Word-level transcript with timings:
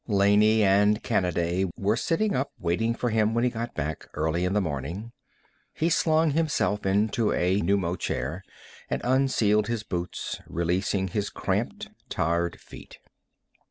Laney 0.07 0.63
and 0.63 1.03
Kanaday 1.03 1.69
were 1.77 1.95
sitting 1.95 2.35
up 2.35 2.53
waiting 2.57 2.95
for 2.95 3.11
him 3.11 3.35
when 3.35 3.43
he 3.43 3.51
got 3.51 3.75
back, 3.75 4.07
early 4.15 4.45
in 4.45 4.53
the 4.53 4.59
morning. 4.59 5.11
He 5.75 5.91
slung 5.91 6.31
himself 6.31 6.87
into 6.87 7.31
a 7.31 7.61
pneumochair 7.61 8.41
and 8.89 9.01
unsealed 9.03 9.67
his 9.67 9.83
boots, 9.83 10.39
releasing 10.47 11.09
his 11.09 11.29
cramped, 11.29 11.89
tired 12.09 12.59
feet. 12.59 12.97